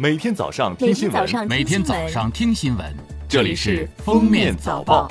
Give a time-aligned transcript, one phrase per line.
[0.00, 2.96] 每天早上听新闻，每天早上听新闻，
[3.28, 5.06] 这里是《封面早报》。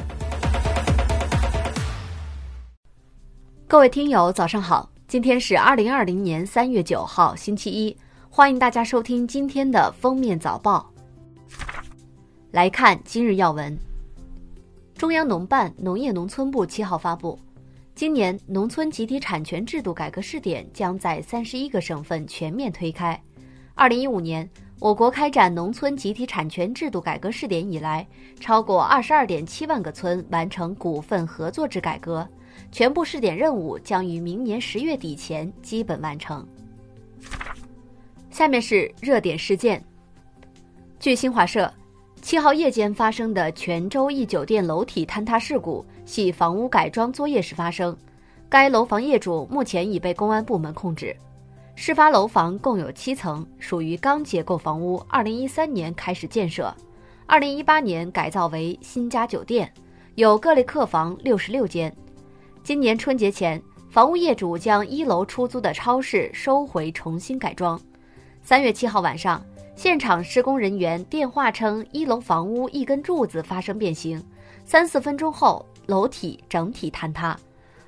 [3.68, 4.90] 各位听友，早上好！
[5.08, 7.96] 今天是二零二零年三月九号，星期一，
[8.32, 10.92] 欢迎大家收听今天的《封面早报》。
[12.50, 13.78] 来看今日要闻：
[14.96, 17.38] 中央农办、农业农村部七号发布，
[17.94, 23.22] 今年农村集体产权制度改革试点将在三十一个省份全面推开。
[23.76, 24.50] 二零一五年。
[24.80, 28.08] 我国开展农村集体产权制度改革试点以来，
[28.40, 32.26] 超过二十二点七万个村完成股份合作制改革，
[32.72, 36.48] 全部试点任务将于明年十月底前基本完成。
[38.32, 39.84] 下面是热点事件。
[40.98, 41.70] 据新华社，
[42.22, 47.96] 七号夜间发生的泉州一酒店楼体坍塌事故系房屋改装作业时发生，
[48.48, 51.14] 该楼房业主目前已被公安部门控制。
[51.82, 55.02] 事发楼房共有七层，属于钢结构房屋。
[55.08, 56.76] 二零一三年开始建设，
[57.26, 59.72] 二零一八年改造为新家酒店，
[60.16, 61.96] 有各类客房六十六间。
[62.64, 67.80] 今年春节前，房屋业主将一楼出租的超市收回，重新改装。
[68.44, 69.42] 三月七号晚上，
[69.74, 74.22] 现场施工人员电话称，一楼房屋一根柱子发生变形，
[74.66, 77.40] 三四分钟后，楼体整体坍塌。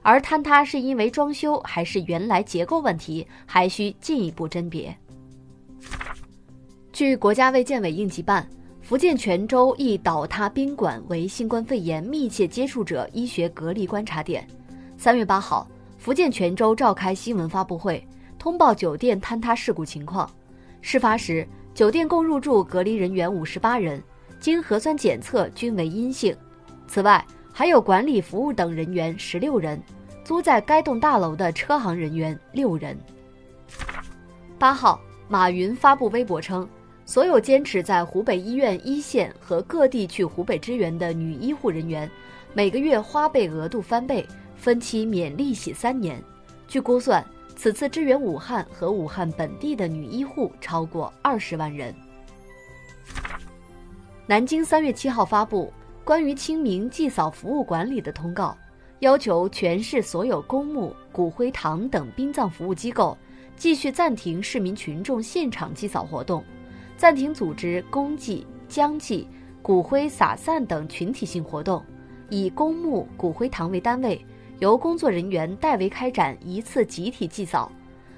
[0.02, 4.96] 而坍塌是因为装修还是原来结构问题，还需进一步甄别。
[6.92, 8.48] 据国家卫健委应急办，
[8.82, 14.46] 福建泉州一倒塌宾馆为新冠肺炎密切接触者医学隔离观察点。
[14.98, 18.06] 三月八号，福建泉州召开新闻发布会，
[18.38, 20.30] 通报酒店坍塌事故情况。
[20.82, 24.04] 事发时，酒店共入住隔离人员五十八人，
[24.40, 26.36] 经核酸检测均为阴性。
[26.88, 29.82] 此外，还有管理服务等人员十六人，
[30.24, 32.98] 租在该栋大楼的车行人员六人。
[34.58, 36.68] 八号，马云发布微博称，
[37.06, 42.10] 所有坚持在湖北医院一线和各地去湖北支援的女医护人员，
[42.54, 44.26] 每个月花呗额度翻倍，
[44.56, 46.24] 分期免利息三年。
[46.68, 47.24] 据估算，
[47.56, 51.94] 此次支援武汉和武汉本地的女医护超过二十万人。
[54.26, 55.72] 南京三月七号发布。
[56.12, 58.58] 关于清明祭扫服务管理的通告，
[59.00, 63.18] 要求全市所有公墓、骨灰堂等殡葬服务机构
[63.56, 66.44] 继续暂停市民群众现场祭扫活动，
[66.98, 69.26] 暂停组织公祭、将祭、
[69.62, 71.82] 骨灰撒散等群体性活动，
[72.30, 74.22] 以公墓、骨灰堂为单位，
[74.60, 77.72] 由工作人员代为开展一次集体祭扫。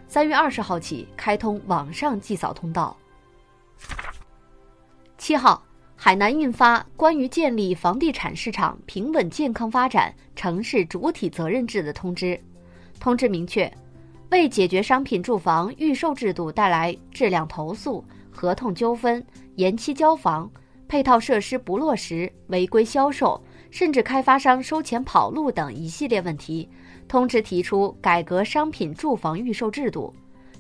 [0.08, 2.98] 三月二十号起开通网上祭扫通道。
[5.20, 5.64] 七号。
[6.06, 12.38] 海南印发关于建立房地产市场平稳健康发展城市主体责任制的通知。
[13.00, 13.74] 通知明确，
[14.30, 19.26] 为解决商品住房预售制度带来质量投诉、合同纠纷、
[19.56, 20.52] 延期交房、
[20.90, 23.42] 配套设施不落实、违规销售，
[23.72, 26.68] 甚至开发商收钱跑路等一系列问题，
[27.08, 30.14] 通知提出改革商品住房预售制度。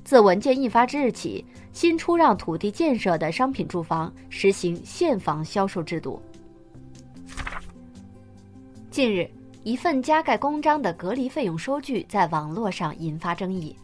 [0.03, 6.21] 自文件印发之日起，新出让土地建设的商品住房实行现房销售制度。
[8.91, 9.29] 近日，
[9.63, 13.75] 一份加盖公章的隔离费用收据在网络上引发争议。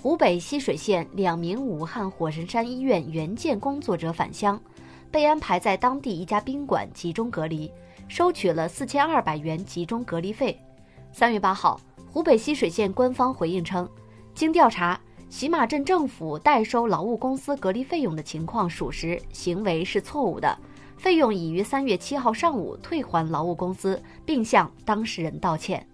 [0.00, 4.60] 湖北浠水县两名武汉火神山医院援建工作者返乡，
[5.10, 7.68] 被安排在当地一家宾馆集中隔离，
[8.06, 10.56] 收取了四千二百元集中隔离费。
[11.12, 13.88] 三月八号，湖北浠水县官方回应称，
[14.32, 14.98] 经调查。
[15.36, 20.58] 喜马镇政府代收劳务公司隔离费用的情况属实，行为是错误的，
[20.96, 25.86] 费用已于三月七号上午退还劳务公司，并向当事人道歉。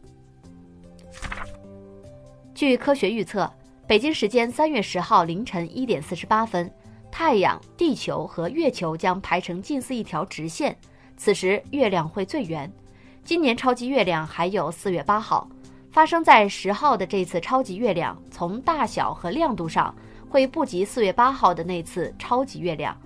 [2.55, 3.53] 据科学预测，
[3.85, 6.73] 北京时间三月十号凌晨一点四十八分，
[7.11, 10.79] 太阳、地球和月球将排成近似一条直线，
[11.17, 12.73] 此时月亮会最圆。
[13.25, 15.49] 今年超级月亮还有四月八号。
[15.93, 19.95] 发生在十号的这次超级月亮，从大小和亮度上
[20.27, 22.97] 会不及四月八号的那次超级月亮，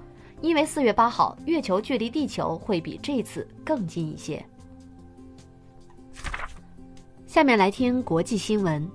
[0.40, 4.42] 因为四月八号月球距离地球会比这次更近一些。
[7.26, 8.88] 下面来听国际新闻。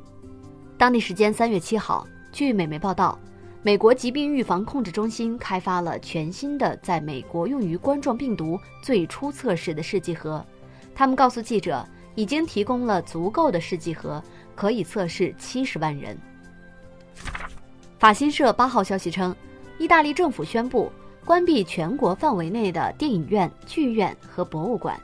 [0.78, 3.20] 当地时间三月七号，据美媒报道，
[3.62, 10.44] 美国疾病预防控制中心开发了全新的在美国用于冠状病毒最初测试的试剂盒。
[10.96, 11.86] 他们告诉记者。
[12.16, 14.22] 已经提供了足够的试剂盒，
[14.56, 16.18] 可以测试七十万人。
[18.00, 19.36] 法新社八号消息称，
[19.78, 20.92] 意大利政府宣布
[21.24, 25.00] 关闭全国范围内的电影院、剧院和博物馆。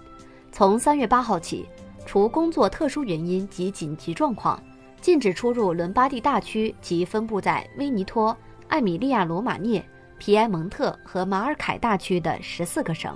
[0.51, 1.67] 从三月八号起，
[2.05, 4.61] 除工作特殊原因及紧急状况，
[4.99, 8.35] 禁止出入伦巴第大区及分布在威尼托、
[8.67, 9.83] 艾米利亚罗马涅、
[10.17, 13.15] 皮埃蒙特和马尔凯大区的十四个省。